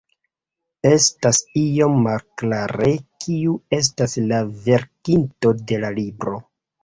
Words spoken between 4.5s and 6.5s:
verkinto de la libro.